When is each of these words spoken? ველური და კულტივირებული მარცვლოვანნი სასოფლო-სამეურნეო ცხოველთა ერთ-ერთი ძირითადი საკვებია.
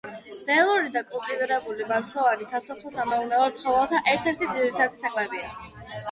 ველური 0.45 0.91
და 0.93 1.01
კულტივირებული 1.09 1.85
მარცვლოვანნი 1.91 2.47
სასოფლო-სამეურნეო 2.51 3.49
ცხოველთა 3.57 4.01
ერთ-ერთი 4.15 4.49
ძირითადი 4.55 5.03
საკვებია. 5.03 5.53